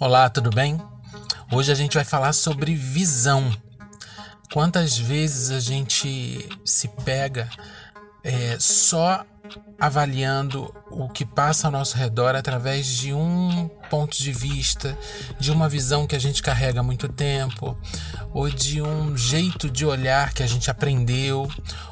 [0.00, 0.80] Olá, tudo bem?
[1.52, 3.54] Hoje a gente vai falar sobre visão.
[4.50, 7.46] Quantas vezes a gente se pega
[8.24, 9.22] é, só
[9.78, 14.96] avaliando o que passa ao nosso redor através de um ponto de vista,
[15.38, 17.76] de uma visão que a gente carrega há muito tempo,
[18.32, 21.46] ou de um jeito de olhar que a gente aprendeu,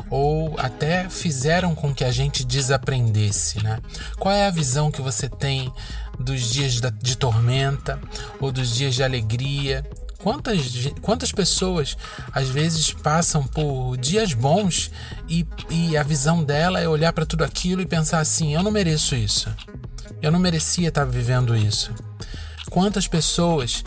[0.09, 3.79] ou até fizeram com que a gente desaprendesse, né?
[4.18, 5.70] Qual é a visão que você tem
[6.18, 8.00] dos dias de tormenta
[8.40, 9.84] ou dos dias de alegria?
[10.18, 10.59] Quantas,
[11.00, 11.96] quantas pessoas
[12.32, 14.90] às vezes passam por dias bons
[15.28, 18.70] e, e a visão dela é olhar para tudo aquilo e pensar assim: eu não
[18.70, 19.48] mereço isso,
[20.20, 21.92] eu não merecia estar vivendo isso.
[22.68, 23.84] Quantas pessoas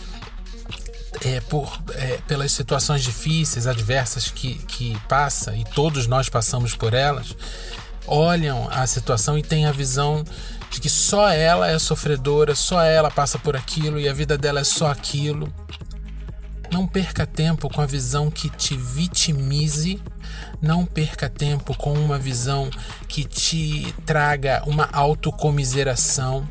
[1.26, 6.94] é, por, é, pelas situações difíceis, adversas que, que passa, e todos nós passamos por
[6.94, 7.36] elas,
[8.08, 10.24] olham a situação e têm a visão
[10.70, 14.62] de que só ela é sofredora, só ela passa por aquilo e a vida dela
[14.62, 15.54] é só aquilo.
[16.72, 20.02] Não perca tempo com a visão que te vitimize,
[20.62, 22.70] não perca tempo com uma visão
[23.10, 26.48] que te traga uma autocomiseração,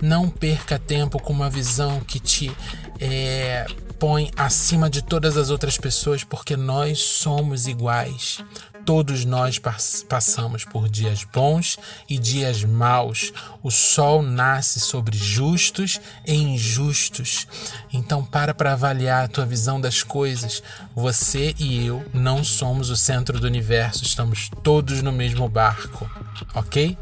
[0.00, 2.50] não perca tempo com uma visão que te
[2.98, 3.66] é,
[3.98, 8.38] põe acima de todas as outras pessoas, porque nós somos iguais.
[8.84, 9.60] Todos nós
[10.08, 13.32] passamos por dias bons e dias maus.
[13.62, 17.46] O sol nasce sobre justos e injustos.
[17.92, 20.62] Então para para avaliar a tua visão das coisas.
[20.94, 26.10] Você e eu não somos o centro do universo, estamos todos no mesmo barco,
[26.54, 26.96] OK?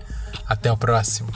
[0.49, 1.33] Até o próximo.